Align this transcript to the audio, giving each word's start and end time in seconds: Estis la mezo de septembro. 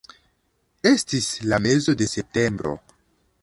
Estis 0.91 1.27
la 1.51 1.61
mezo 1.67 1.95
de 2.01 2.09
septembro. 2.15 2.75